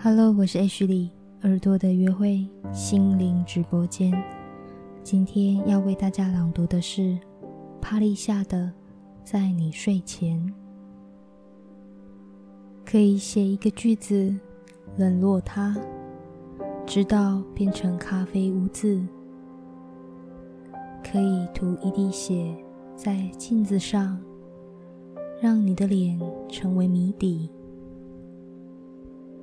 [0.00, 1.10] Hello，我是 H 里
[1.42, 4.12] 耳朵的约会心灵直播间。
[5.02, 7.18] 今天要为大家朗读的是
[7.80, 8.66] 帕丽夏的
[9.24, 10.38] 《在你睡前》。
[12.84, 14.32] 可以写一个句子，
[14.96, 15.76] 冷落它，
[16.86, 19.04] 直到变成咖啡污渍。
[21.02, 22.54] 可以涂一滴血
[22.94, 24.16] 在镜子上，
[25.40, 27.50] 让你的脸成为谜底。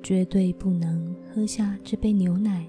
[0.06, 2.64] 绝对不能喝下这杯牛奶，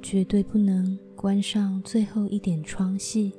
[0.00, 3.34] 绝对不能关上最后一点窗隙，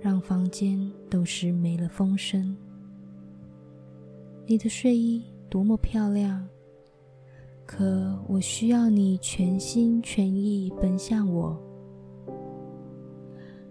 [0.00, 2.56] 让房间都是没了风声。
[4.46, 6.44] 你的睡衣多么漂亮，
[7.64, 11.56] 可我需要你全心全意奔向我。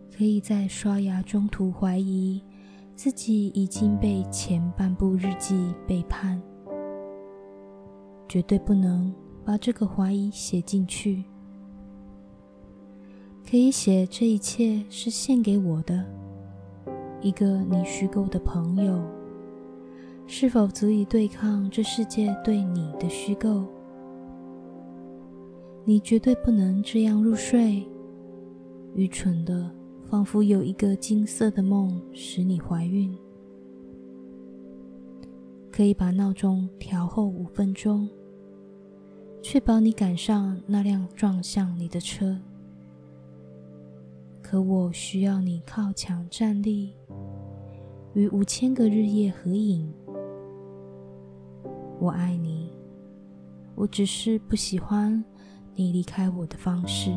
[0.09, 2.42] 可以在刷牙中途怀疑
[2.95, 6.42] 自己已经被前半部日记背叛。
[8.32, 11.22] 绝对不能把这个怀疑写进去。
[13.46, 16.06] 可以写这一切是献给我的，
[17.20, 19.04] 一个你虚构的朋友，
[20.28, 23.66] 是否足以对抗这世界对你的虚构？
[25.84, 27.86] 你绝对不能这样入睡，
[28.96, 29.70] 愚蠢的，
[30.06, 33.14] 仿佛有一个金色的梦使你怀孕。
[35.70, 38.08] 可以把闹钟调后五分钟。
[39.42, 42.39] 确保你赶上那辆撞向你的车。
[44.42, 46.94] 可我需要你靠墙站立，
[48.14, 49.92] 与五千个日夜合影。
[52.00, 52.72] 我爱你，
[53.75, 55.23] 我只是不喜欢
[55.75, 57.12] 你离开我的方式。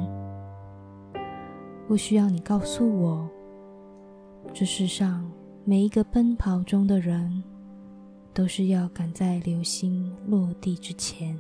[1.89, 3.29] 我需要你告诉我，
[4.53, 5.31] 这世上
[5.65, 7.43] 每一个奔跑中的人，
[8.33, 11.39] 都是要赶在流星落地之前。